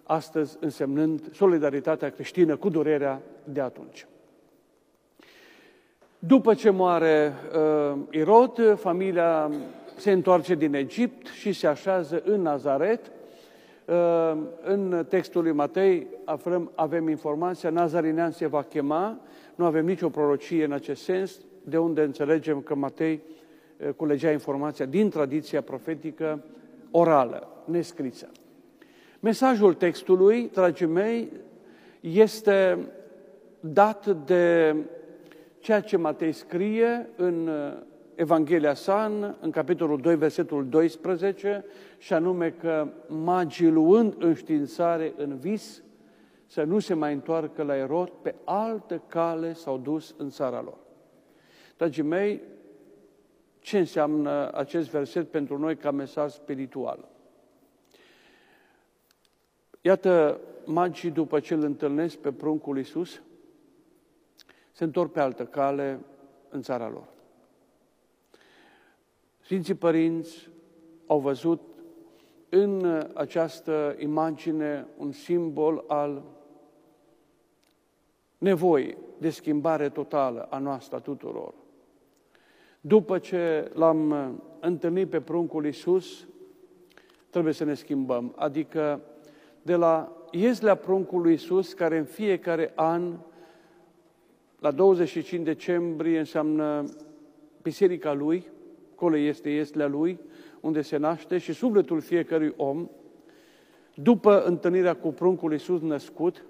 astăzi 0.02 0.56
însemnând 0.60 1.34
solidaritatea 1.34 2.10
creștină 2.10 2.56
cu 2.56 2.68
durerea 2.68 3.22
de 3.44 3.60
atunci. 3.60 4.06
După 6.18 6.54
ce 6.54 6.70
moare 6.70 7.32
uh, 7.54 7.98
Irod, 8.10 8.78
familia 8.78 9.50
se 10.00 10.10
întoarce 10.10 10.54
din 10.54 10.74
Egipt 10.74 11.26
și 11.26 11.52
se 11.52 11.66
așează 11.66 12.22
în 12.24 12.42
Nazaret. 12.42 13.10
Uh, 13.84 14.38
în 14.62 15.06
textul 15.08 15.42
lui 15.42 15.52
Matei 15.52 16.06
aflăm, 16.24 16.70
avem 16.74 17.08
informația, 17.08 17.70
Nazarinean 17.70 18.30
se 18.30 18.46
va 18.46 18.62
chema, 18.62 19.20
nu 19.54 19.64
avem 19.64 19.84
nicio 19.84 20.08
prorocie 20.08 20.64
în 20.64 20.72
acest 20.72 21.02
sens, 21.02 21.38
de 21.64 21.78
unde 21.78 22.02
înțelegem 22.02 22.60
că 22.60 22.74
Matei 22.74 23.20
uh, 23.78 23.88
culegea 23.96 24.30
informația 24.30 24.84
din 24.84 25.10
tradiția 25.10 25.60
profetică 25.60 26.44
orală, 26.90 27.48
nescrisă. 27.64 28.28
Mesajul 29.20 29.74
textului, 29.74 30.50
dragii 30.52 30.86
mei, 30.86 31.32
este 32.00 32.78
dat 33.60 34.06
de 34.06 34.76
ceea 35.58 35.80
ce 35.80 35.96
Matei 35.96 36.32
scrie 36.32 37.08
în 37.16 37.46
uh, 37.46 37.88
Evanghelia 38.20 38.74
sa, 38.74 39.04
în, 39.04 39.34
în 39.40 39.50
capitolul 39.50 40.00
2, 40.00 40.16
versetul 40.16 40.68
12, 40.68 41.64
și 41.98 42.12
anume 42.12 42.50
că 42.50 42.88
magii 43.06 43.68
luând 43.68 44.14
înștiințare 44.18 45.14
în 45.16 45.36
vis, 45.36 45.82
să 46.46 46.62
nu 46.62 46.78
se 46.78 46.94
mai 46.94 47.12
întoarcă 47.12 47.62
la 47.62 47.76
Erod, 47.76 48.08
pe 48.08 48.34
altă 48.44 49.02
cale 49.06 49.52
s-au 49.52 49.78
dus 49.78 50.14
în 50.16 50.30
țara 50.30 50.62
lor. 50.62 50.78
Dragii 51.76 52.02
mei, 52.02 52.42
ce 53.58 53.78
înseamnă 53.78 54.52
acest 54.52 54.90
verset 54.90 55.30
pentru 55.30 55.58
noi 55.58 55.76
ca 55.76 55.90
mesaj 55.90 56.32
spiritual? 56.32 57.08
Iată, 59.80 60.40
magii, 60.64 61.10
după 61.10 61.40
ce 61.40 61.54
îl 61.54 61.62
întâlnesc 61.62 62.16
pe 62.16 62.32
pruncul 62.32 62.76
Iisus, 62.76 63.22
se 64.72 64.84
întorc 64.84 65.12
pe 65.12 65.20
altă 65.20 65.44
cale 65.44 66.00
în 66.48 66.62
țara 66.62 66.88
lor. 66.88 67.18
Sfinții 69.50 69.74
părinți 69.74 70.48
au 71.06 71.18
văzut 71.18 71.60
în 72.48 73.06
această 73.14 73.96
imagine 73.98 74.86
un 74.96 75.12
simbol 75.12 75.84
al 75.86 76.22
nevoii 78.38 78.96
de 79.18 79.30
schimbare 79.30 79.88
totală 79.88 80.46
a 80.50 80.58
noastră 80.58 80.96
a 80.96 81.00
tuturor. 81.00 81.54
După 82.80 83.18
ce 83.18 83.70
l-am 83.74 84.12
întâlnit 84.60 85.10
pe 85.10 85.20
pruncul 85.20 85.64
Iisus, 85.64 86.26
trebuie 87.30 87.52
să 87.52 87.64
ne 87.64 87.74
schimbăm. 87.74 88.32
Adică 88.36 89.00
de 89.62 89.74
la 89.74 90.12
ieslea 90.30 90.74
pruncului 90.74 91.30
Iisus, 91.30 91.72
care 91.72 91.98
în 91.98 92.04
fiecare 92.04 92.72
an 92.74 93.18
la 94.58 94.70
25 94.70 95.44
decembrie 95.44 96.18
înseamnă 96.18 96.84
biserica 97.62 98.12
lui, 98.12 98.58
acolo 99.00 99.16
este 99.16 99.50
ieslea 99.50 99.86
lui, 99.86 100.20
unde 100.60 100.82
se 100.82 100.96
naște 100.96 101.38
și 101.38 101.52
sufletul 101.52 102.00
fiecărui 102.00 102.54
om, 102.56 102.88
după 103.94 104.42
întâlnirea 104.42 104.96
cu 104.96 105.08
pruncul 105.08 105.52
Iisus 105.52 105.80
născut, 105.80 106.44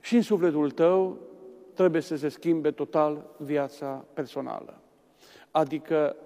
și 0.00 0.14
în 0.14 0.22
sufletul 0.22 0.70
tău 0.70 1.18
trebuie 1.74 2.00
să 2.00 2.16
se 2.16 2.28
schimbe 2.28 2.70
total 2.70 3.34
viața 3.36 4.04
personală. 4.14 4.80
Adică, 5.50 6.16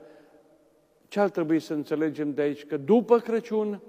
ce 1.09 1.21
ar 1.21 1.31
trebui 1.31 1.59
să 1.59 1.75
înțelegem 1.75 2.35
de 2.35 2.43
aici? 2.43 2.65
Că 2.65 2.77
după 2.77 3.19
Crăciun, 3.19 3.81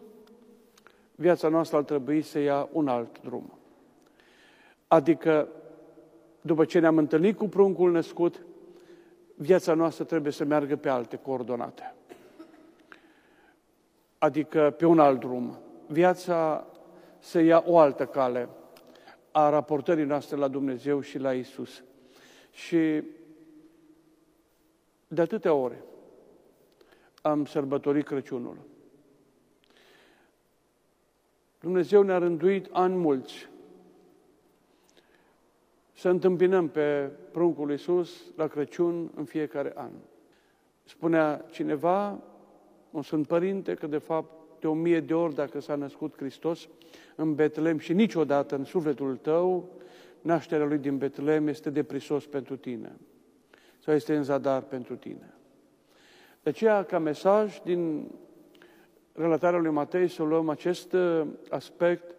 viața 1.15 1.47
noastră 1.47 1.77
ar 1.77 1.83
trebui 1.83 2.21
să 2.21 2.39
ia 2.39 2.69
un 2.71 2.87
alt 2.87 3.21
drum. 3.21 3.57
Adică 4.87 5.47
după 6.41 6.65
ce 6.65 6.79
ne-am 6.79 6.97
întâlnit 6.97 7.37
cu 7.37 7.47
pruncul 7.47 7.91
născut, 7.91 8.43
viața 9.41 9.73
noastră 9.73 10.03
trebuie 10.03 10.31
să 10.31 10.43
meargă 10.43 10.75
pe 10.75 10.89
alte 10.89 11.17
coordonate. 11.17 11.93
Adică 14.17 14.75
pe 14.77 14.85
un 14.85 14.99
alt 14.99 15.19
drum. 15.19 15.57
Viața 15.87 16.67
să 17.19 17.39
ia 17.39 17.63
o 17.65 17.77
altă 17.77 18.05
cale 18.05 18.49
a 19.31 19.49
raportării 19.49 20.05
noastre 20.05 20.37
la 20.37 20.47
Dumnezeu 20.47 21.01
și 21.01 21.17
la 21.17 21.33
Isus. 21.33 21.83
Și 22.51 23.03
de 25.07 25.21
atâtea 25.21 25.53
ore 25.53 25.83
am 27.21 27.45
sărbătorit 27.45 28.05
Crăciunul. 28.05 28.57
Dumnezeu 31.59 32.01
ne-a 32.01 32.17
rânduit 32.17 32.67
ani 32.71 32.95
mulți 32.95 33.48
să 35.99 36.09
întâmpinăm 36.09 36.67
pe 36.67 37.09
pruncul 37.31 37.71
Iisus 37.71 38.21
la 38.35 38.47
Crăciun 38.47 39.11
în 39.15 39.25
fiecare 39.25 39.71
an. 39.75 39.91
Spunea 40.83 41.45
cineva, 41.51 42.19
un 42.91 43.01
Sfânt 43.01 43.27
Părinte, 43.27 43.73
că 43.73 43.87
de 43.87 43.97
fapt 43.97 44.31
de 44.59 44.67
o 44.67 44.73
mie 44.73 44.99
de 44.99 45.13
ori 45.13 45.35
dacă 45.35 45.59
s-a 45.59 45.75
născut 45.75 46.15
Hristos 46.15 46.67
în 47.15 47.35
Betlehem 47.35 47.77
și 47.77 47.93
niciodată 47.93 48.55
în 48.55 48.63
sufletul 48.63 49.15
tău, 49.15 49.69
nașterea 50.21 50.65
lui 50.65 50.77
din 50.77 50.97
Betlehem 50.97 51.47
este 51.47 51.69
deprisos 51.69 52.25
pentru 52.25 52.55
tine 52.55 52.95
sau 53.79 53.93
este 53.93 54.15
în 54.15 54.23
zadar 54.23 54.61
pentru 54.61 54.95
tine. 54.95 55.33
De 56.43 56.49
aceea, 56.49 56.83
ca 56.83 56.99
mesaj 56.99 57.59
din 57.63 58.11
relatarea 59.13 59.59
lui 59.59 59.71
Matei, 59.71 60.07
să 60.07 60.23
luăm 60.23 60.49
acest 60.49 60.95
aspect 61.49 62.15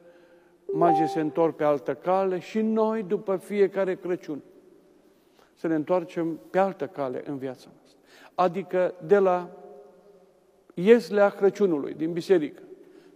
magii 0.73 1.09
se 1.09 1.21
întorc 1.21 1.57
pe 1.57 1.65
altă 1.65 1.95
cale 1.95 2.39
și 2.39 2.61
noi, 2.61 3.03
după 3.03 3.37
fiecare 3.37 3.95
Crăciun, 3.95 4.41
să 5.55 5.67
ne 5.67 5.75
întoarcem 5.75 6.41
pe 6.51 6.59
altă 6.59 6.87
cale 6.87 7.23
în 7.27 7.39
viața 7.39 7.69
noastră. 7.77 7.99
Adică 8.35 8.95
de 9.07 9.19
la 9.19 9.51
ieslea 10.75 11.29
Crăciunului, 11.29 11.95
din 11.95 12.13
biserică, 12.13 12.63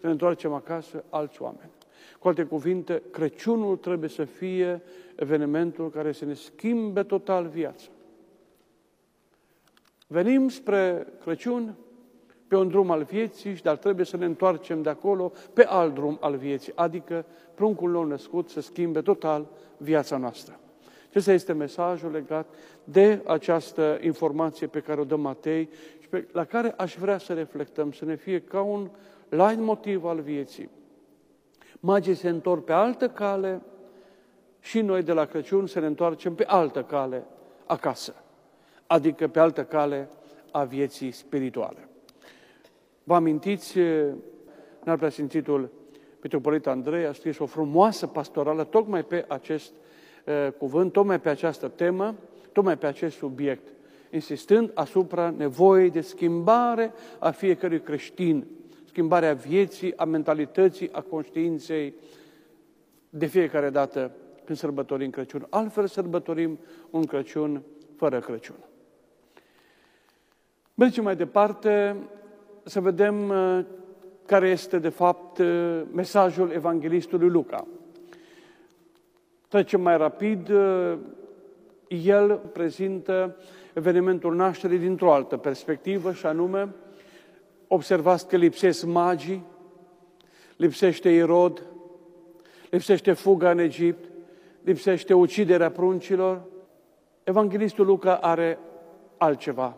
să 0.01 0.07
ne 0.07 0.11
întoarcem 0.11 0.53
acasă 0.53 1.05
alți 1.09 1.43
oameni. 1.43 1.71
Cu 2.19 2.29
alte 2.29 2.45
cuvinte, 2.45 3.03
Crăciunul 3.11 3.77
trebuie 3.77 4.09
să 4.09 4.25
fie 4.25 4.83
evenimentul 5.17 5.91
care 5.91 6.13
să 6.13 6.25
ne 6.25 6.35
schimbe 6.35 7.03
total 7.03 7.47
viața. 7.47 7.89
Venim 10.07 10.49
spre 10.49 11.07
Crăciun 11.23 11.75
pe 12.49 12.57
un 12.57 12.69
drum 12.69 12.91
al 12.91 13.03
vieții, 13.03 13.55
dar 13.55 13.77
trebuie 13.77 14.05
să 14.05 14.17
ne 14.17 14.25
întoarcem 14.25 14.83
de 14.83 14.89
acolo 14.89 15.33
pe 15.53 15.65
alt 15.65 15.95
drum 15.95 16.19
al 16.21 16.37
vieții, 16.37 16.73
adică 16.75 17.25
pruncul 17.55 17.91
nou 17.91 18.05
născut 18.05 18.49
să 18.49 18.61
schimbe 18.61 19.01
total 19.01 19.47
viața 19.77 20.17
noastră. 20.17 20.59
Acesta 21.09 21.33
este 21.33 21.53
mesajul 21.53 22.11
legat 22.11 22.55
de 22.85 23.23
această 23.27 23.99
informație 24.01 24.67
pe 24.67 24.81
care 24.81 25.01
o 25.01 25.05
dă 25.05 25.17
Matei 25.17 25.69
și 26.01 26.09
pe, 26.09 26.29
la 26.33 26.45
care 26.45 26.75
aș 26.77 26.97
vrea 26.97 27.19
să 27.19 27.33
reflectăm, 27.33 27.93
să 27.93 28.05
ne 28.05 28.15
fie 28.15 28.41
ca 28.41 28.63
un 28.63 28.91
light 29.29 29.59
motiv 29.59 30.05
al 30.05 30.21
vieții. 30.21 30.71
Magii 31.81 32.15
se 32.15 32.29
întorc 32.29 32.65
pe 32.65 32.73
altă 32.73 33.09
cale 33.09 33.63
și 34.61 34.81
noi 34.81 35.03
de 35.03 35.13
la 35.13 35.25
Crăciun 35.25 35.67
să 35.67 35.81
ne 35.81 35.87
întoarcem 35.87 36.35
pe 36.35 36.45
altă 36.45 36.83
cale 36.83 37.27
acasă, 37.67 38.15
adică 38.87 39.29
pe 39.29 39.39
altă 39.39 39.65
cale 39.65 40.09
a 40.51 40.65
vieții 40.65 41.11
spirituale. 41.11 41.89
Vă 43.05 43.15
amintiți, 43.15 43.79
n-ar 44.85 44.97
prea 44.97 45.09
simțitul 45.09 45.71
Metropolit 46.23 46.67
Andrei 46.67 47.07
a 47.07 47.13
scris 47.13 47.39
o 47.39 47.47
frumoasă 47.47 48.07
pastorală 48.07 48.65
tocmai 48.65 49.05
pe 49.05 49.25
acest 49.29 49.73
uh, 50.27 50.53
cuvânt, 50.59 50.93
tocmai 50.93 51.21
pe 51.21 51.29
această 51.29 51.69
temă, 51.69 52.15
tocmai 52.53 52.79
pe 52.79 52.87
acest 52.87 53.17
subiect, 53.17 53.69
insistând 54.11 54.71
asupra 54.75 55.31
nevoii 55.31 55.91
de 55.91 56.01
schimbare 56.01 56.93
a 57.19 57.31
fiecărui 57.31 57.81
creștin, 57.81 58.47
schimbarea 58.85 59.35
vieții, 59.35 59.97
a 59.97 60.05
mentalității, 60.05 60.93
a 60.93 61.01
conștiinței 61.01 61.95
de 63.11 63.27
fiecare 63.27 63.71
dată 63.71 64.11
când 64.45 64.59
sărbătorim 64.59 65.11
Crăciun. 65.11 65.47
Altfel 65.51 65.87
sărbătorim 65.87 66.59
un 66.91 67.05
Crăciun 67.05 67.63
fără 67.97 68.21
Crăciun. 68.21 68.57
Mergem 70.75 71.05
mai 71.05 71.17
departe 71.17 71.97
să 72.65 72.81
vedem 72.81 73.29
uh, 73.29 73.65
care 74.27 74.49
este, 74.49 74.79
de 74.79 74.89
fapt, 74.89 75.39
uh, 75.39 75.83
mesajul 75.93 76.51
evanghelistului 76.51 77.29
Luca. 77.29 77.67
Trecem 79.49 79.81
mai 79.81 79.97
rapid. 79.97 80.49
Uh, 80.49 80.99
el 81.89 82.41
prezintă 82.53 83.37
evenimentul 83.75 84.35
nașterii 84.35 84.79
dintr-o 84.79 85.13
altă 85.13 85.37
perspectivă, 85.37 86.13
și 86.13 86.27
anume, 86.27 86.75
observați 87.69 88.29
că 88.29 88.37
lipsesc 88.37 88.85
magii, 88.85 89.45
lipsește 90.57 91.11
Irod, 91.11 91.63
lipsește 92.71 93.13
fuga 93.13 93.51
în 93.51 93.59
Egipt, 93.59 94.11
lipsește 94.63 95.15
uciderea 95.15 95.71
pruncilor. 95.71 96.43
Evanghelistul 97.25 97.87
Luca 97.87 98.15
are 98.15 98.59
altceva. 99.17 99.77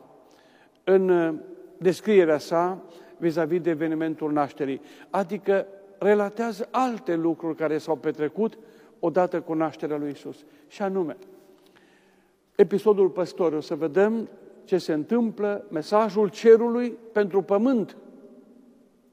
În 0.84 1.34
descrierea 1.78 2.38
sa 2.38 2.82
vis-a-vis 3.16 3.60
de 3.60 3.70
evenimentul 3.70 4.32
nașterii. 4.32 4.80
Adică 5.10 5.66
relatează 5.98 6.68
alte 6.70 7.14
lucruri 7.14 7.56
care 7.56 7.78
s-au 7.78 7.96
petrecut 7.96 8.58
odată 8.98 9.40
cu 9.40 9.54
nașterea 9.54 9.96
lui 9.96 10.10
Isus. 10.10 10.44
Și 10.68 10.82
anume, 10.82 11.16
episodul 12.54 13.08
păstorului, 13.08 13.58
o 13.58 13.60
să 13.60 13.74
vedem 13.74 14.28
ce 14.64 14.78
se 14.78 14.92
întâmplă, 14.92 15.64
mesajul 15.70 16.28
cerului 16.28 16.98
pentru 17.12 17.42
pământ, 17.42 17.96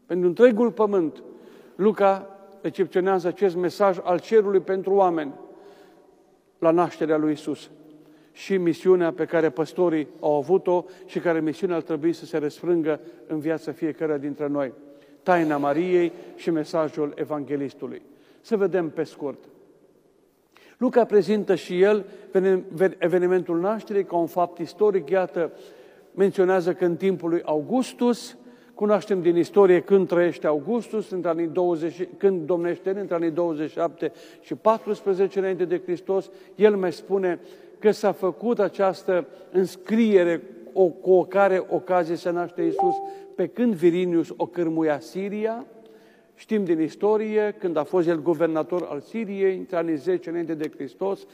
pentru 0.05 0.27
întregul 0.27 0.71
pământ. 0.71 1.23
Luca 1.75 2.27
recepționează 2.61 3.27
acest 3.27 3.55
mesaj 3.55 3.97
al 4.03 4.19
cerului 4.19 4.59
pentru 4.59 4.93
oameni 4.93 5.33
la 6.59 6.71
nașterea 6.71 7.17
lui 7.17 7.31
Isus 7.31 7.69
și 8.33 8.57
misiunea 8.57 9.11
pe 9.11 9.25
care 9.25 9.49
păstorii 9.49 10.07
au 10.19 10.35
avut-o 10.35 10.85
și 11.05 11.19
care 11.19 11.39
misiunea 11.39 11.75
ar 11.75 11.81
trebui 11.81 12.13
să 12.13 12.25
se 12.25 12.37
răsfrângă 12.37 12.99
în 13.27 13.39
viața 13.39 13.71
fiecare 13.71 14.17
dintre 14.17 14.47
noi. 14.47 14.73
Taina 15.23 15.57
Mariei 15.57 16.11
și 16.35 16.49
mesajul 16.49 17.13
evanghelistului. 17.15 18.01
Să 18.41 18.57
vedem 18.57 18.89
pe 18.89 19.03
scurt. 19.03 19.43
Luca 20.77 21.05
prezintă 21.05 21.55
și 21.55 21.81
el 21.81 22.05
evenimentul 22.97 23.59
nașterii 23.59 24.05
ca 24.05 24.15
un 24.15 24.27
fapt 24.27 24.57
istoric. 24.57 25.09
Iată, 25.09 25.51
menționează 26.13 26.73
că 26.73 26.85
în 26.85 26.95
timpul 26.95 27.29
lui 27.29 27.41
Augustus, 27.43 28.37
cunoaștem 28.73 29.21
din 29.21 29.35
istorie 29.35 29.81
când 29.81 30.07
trăiește 30.07 30.47
Augustus, 30.47 31.09
între 31.09 31.29
anii 31.29 31.47
20, 31.47 32.07
când 32.17 32.45
domnește 32.45 32.89
între 32.89 33.15
anii 33.15 33.31
27 33.31 34.11
și 34.41 34.55
14 34.55 35.39
înainte 35.39 35.65
de 35.65 35.81
Hristos, 35.85 36.29
el 36.55 36.75
mai 36.75 36.93
spune 36.93 37.39
că 37.83 37.91
s-a 37.91 38.11
făcut 38.11 38.59
această 38.59 39.27
înscriere 39.51 40.41
o, 40.73 40.85
cu 40.87 41.11
o 41.11 41.23
care 41.23 41.65
ocazie 41.69 42.15
să 42.15 42.29
naște 42.29 42.61
Iisus 42.61 42.95
pe 43.35 43.47
când 43.47 43.73
Virinius 43.73 44.33
o 44.37 44.45
cârmuia 44.45 44.99
Siria, 44.99 45.65
Știm 46.35 46.63
din 46.63 46.81
istorie, 46.81 47.55
când 47.59 47.77
a 47.77 47.83
fost 47.83 48.07
el 48.07 48.21
guvernator 48.21 48.87
al 48.89 48.99
Siriei, 48.99 49.57
între 49.57 49.77
anii 49.77 49.95
10 49.95 50.29
înainte 50.29 50.53
de 50.53 50.71
Hristos, 50.75 51.25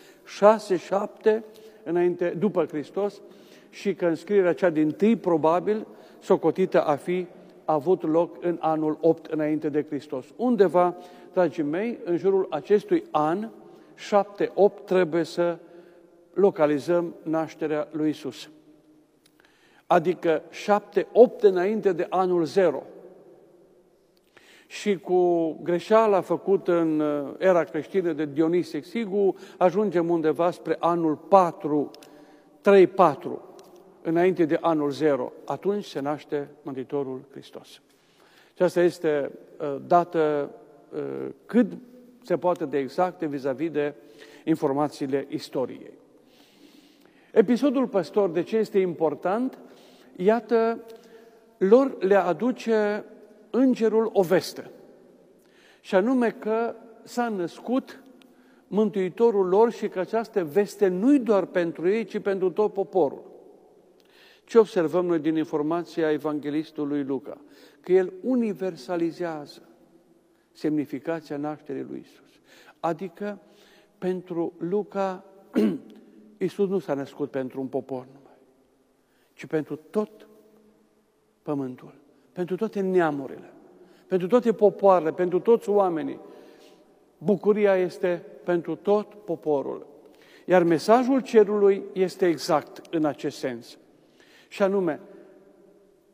6-7 1.32 1.40
înainte, 1.84 2.36
după 2.40 2.66
Hristos, 2.66 3.22
și 3.70 3.94
că 3.94 4.06
înscrierea 4.06 4.54
cea 4.54 4.70
din 4.70 4.92
tâi, 4.92 5.16
probabil, 5.16 5.88
socotită 6.20 6.86
a 6.86 6.96
fi 6.96 7.28
avut 7.66 8.04
loc 8.04 8.36
în 8.42 8.58
anul 8.60 8.98
8 9.02 9.26
înainte 9.26 9.70
de 9.70 9.86
Hristos. 9.90 10.26
Undeva, 10.36 10.96
dragii 11.34 11.64
mei, 11.64 11.98
în 12.04 12.18
jurul 12.18 12.48
acestui 12.50 13.04
an, 13.12 13.50
7-8, 13.96 14.86
trebuie 14.86 15.24
să 15.24 15.58
localizăm 16.40 17.16
nașterea 17.24 17.88
lui 17.92 18.10
Isus. 18.10 18.50
Adică 19.88 20.42
7-8 20.52 21.40
înainte 21.40 21.92
de 21.92 22.08
anul 22.10 22.46
0 22.46 22.84
și 24.68 24.98
cu 24.98 25.52
greșeala 25.64 26.22
făcută 26.22 26.78
în 26.78 27.00
uh, 27.00 27.34
era 27.38 27.64
creștină 27.64 28.12
de 28.12 28.26
Dionis 28.26 28.74
Exigu, 28.74 29.36
ajungem 29.58 30.10
undeva 30.10 30.52
spre 30.52 30.76
anul 30.80 31.16
4, 31.16 31.92
3-4, 32.62 33.18
înainte 34.02 34.46
de 34.46 34.58
anul 34.62 34.92
0. 34.92 35.32
Atunci 35.46 35.86
se 35.86 36.00
naște 36.00 36.50
Mântuitorul 36.62 37.22
Hristos. 37.32 37.82
Și 38.56 38.64
asta 38.64 38.82
este 38.82 39.32
uh, 39.60 39.76
dată 39.88 40.50
uh, 40.94 41.28
cât 41.46 41.72
se 42.24 42.38
poate 42.38 42.66
de 42.66 42.78
exacte 42.78 43.26
vis-a-vis 43.26 43.72
de 43.72 43.94
informațiile 44.46 45.26
istoriei. 45.30 45.98
Episodul 47.32 47.88
păstor, 47.88 48.30
de 48.30 48.44
ce 48.44 48.58
este 48.58 48.80
important? 48.80 49.58
Iată, 50.16 50.84
lor 51.58 52.04
le 52.04 52.16
aduce 52.16 53.06
îngerul 53.50 54.10
o 54.14 54.22
veste. 54.22 54.72
Și 55.82 55.96
anume 55.96 56.32
că 56.32 56.76
s-a 57.04 57.30
născut 57.30 58.04
Mântuitorul 58.72 59.48
lor 59.48 59.72
și 59.72 59.88
că 59.88 60.00
această 60.00 60.44
veste 60.44 60.88
nu-i 60.88 61.20
doar 61.20 61.46
pentru 61.46 61.90
ei, 61.90 62.06
ci 62.06 62.20
pentru 62.20 62.52
tot 62.52 62.74
poporul. 62.74 63.24
Ce 64.44 64.58
observăm 64.58 65.06
noi 65.06 65.20
din 65.20 65.36
informația 65.36 66.12
evanghelistului 66.12 67.04
Luca? 67.04 67.38
Că 67.80 67.92
el 67.92 68.14
universalizează 68.22 69.62
semnificația 70.52 71.38
nașterii 71.38 71.86
lui 71.90 72.00
Isus. 72.00 72.30
Adică, 72.80 73.40
pentru 73.98 74.54
Luca, 74.58 75.26
Isus 76.40 76.70
nu 76.70 76.80
s-a 76.80 76.94
născut 76.94 77.32
pentru 77.32 77.62
un 77.62 77.68
popor 77.68 78.06
numai, 78.06 78.38
ci 79.34 79.46
pentru 79.46 79.76
tot 79.76 80.28
pământul 81.42 82.00
pentru 82.40 82.58
toate 82.58 82.80
neamurile, 82.80 83.54
pentru 84.08 84.28
toate 84.28 84.54
popoarele, 84.54 85.12
pentru 85.12 85.40
toți 85.40 85.70
oamenii. 85.70 86.20
Bucuria 87.18 87.76
este 87.76 88.26
pentru 88.44 88.76
tot 88.76 89.14
poporul. 89.14 89.88
Iar 90.46 90.64
mesajul 90.64 91.20
cerului 91.20 91.84
este 91.94 92.28
exact 92.28 92.82
în 92.92 93.06
acest 93.06 93.38
sens. 93.38 93.78
Și 94.48 94.64
anume, 94.64 95.00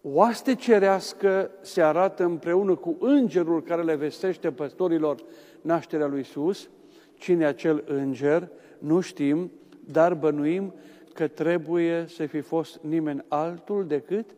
oaste 0.02 0.56
cerească 0.56 1.52
se 1.62 1.82
arată 1.82 2.24
împreună 2.24 2.76
cu 2.76 2.98
îngerul 3.00 3.62
care 3.62 3.84
le 3.84 3.96
vestește 3.96 4.52
păstorilor 4.52 5.16
nașterea 5.62 6.08
lui 6.08 6.20
Isus. 6.20 6.70
Cine 7.14 7.46
acel 7.46 7.84
înger? 7.88 8.50
Nu 8.78 9.00
știm, 9.00 9.52
dar 9.92 10.14
bănuim 10.14 10.74
că 11.14 11.28
trebuie 11.28 12.06
să 12.08 12.26
fi 12.26 12.40
fost 12.40 12.80
nimeni 12.82 13.26
altul 13.28 13.88
decât 13.88 14.36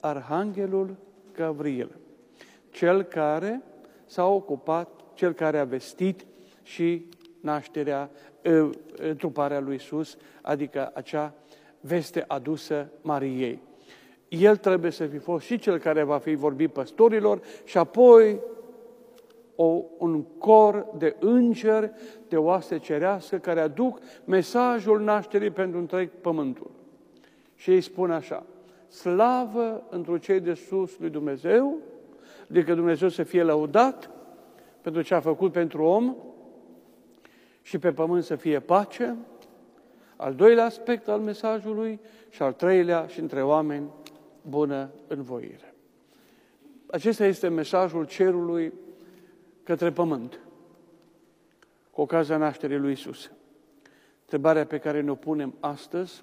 Arhanghelul 0.00 0.96
Gavril, 1.32 1.96
cel 2.70 3.02
care 3.02 3.62
s-a 4.04 4.26
ocupat, 4.26 4.88
cel 5.14 5.32
care 5.32 5.58
a 5.58 5.64
vestit 5.64 6.26
și 6.62 7.08
nașterea, 7.40 8.10
întruparea 8.96 9.60
lui 9.60 9.74
Isus, 9.74 10.16
adică 10.42 10.90
acea 10.94 11.34
veste 11.80 12.24
adusă 12.28 12.90
Mariei. 13.02 13.62
El 14.28 14.56
trebuie 14.56 14.90
să 14.90 15.06
fi 15.06 15.18
fost 15.18 15.44
și 15.44 15.58
cel 15.58 15.78
care 15.78 16.02
va 16.02 16.18
fi 16.18 16.34
vorbit 16.34 16.72
păstorilor 16.72 17.40
și 17.64 17.78
apoi 17.78 18.40
o, 19.60 19.84
un 19.98 20.22
cor 20.22 20.86
de 20.98 21.16
îngeri, 21.18 21.90
de 22.28 22.36
oaste 22.36 22.78
cerească, 22.78 23.36
care 23.36 23.60
aduc 23.60 23.98
mesajul 24.24 25.00
nașterii 25.00 25.50
pentru 25.50 25.78
întreg 25.78 26.10
pământul. 26.20 26.70
Și 27.54 27.70
ei 27.70 27.80
spun 27.80 28.10
așa, 28.10 28.46
slavă 28.88 29.86
într 29.90 30.18
cei 30.18 30.40
de 30.40 30.54
sus 30.54 30.98
lui 30.98 31.10
Dumnezeu, 31.10 31.76
adică 32.50 32.74
Dumnezeu 32.74 33.08
să 33.08 33.22
fie 33.22 33.42
lăudat 33.42 34.10
pentru 34.80 35.02
ce 35.02 35.14
a 35.14 35.20
făcut 35.20 35.52
pentru 35.52 35.82
om 35.82 36.16
și 37.62 37.78
pe 37.78 37.92
pământ 37.92 38.24
să 38.24 38.36
fie 38.36 38.60
pace, 38.60 39.16
al 40.16 40.34
doilea 40.34 40.64
aspect 40.64 41.08
al 41.08 41.20
mesajului 41.20 42.00
și 42.30 42.42
al 42.42 42.52
treilea 42.52 43.06
și 43.06 43.20
între 43.20 43.42
oameni 43.42 43.90
bună 44.42 44.90
învoire. 45.06 45.74
Acesta 46.90 47.24
este 47.26 47.48
mesajul 47.48 48.06
cerului 48.06 48.72
către 49.68 49.92
pământ, 49.92 50.40
cu 51.90 52.00
ocazia 52.00 52.36
nașterii 52.36 52.76
lui 52.76 52.92
Isus. 52.92 53.30
Întrebarea 54.20 54.66
pe 54.66 54.78
care 54.78 55.00
ne-o 55.00 55.14
punem 55.14 55.54
astăzi 55.60 56.22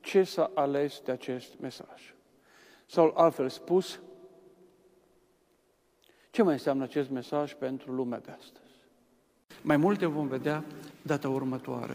ce 0.00 0.22
s-a 0.22 0.50
ales 0.54 1.00
de 1.00 1.12
acest 1.12 1.58
mesaj. 1.60 2.14
Sau 2.86 3.12
altfel 3.16 3.48
spus, 3.48 4.00
ce 6.30 6.42
mai 6.42 6.52
înseamnă 6.52 6.82
acest 6.82 7.10
mesaj 7.10 7.54
pentru 7.54 7.92
lumea 7.92 8.20
de 8.20 8.30
astăzi? 8.30 8.74
Mai 9.62 9.76
multe 9.76 10.06
vom 10.06 10.26
vedea 10.26 10.64
data 11.02 11.28
următoare. 11.28 11.94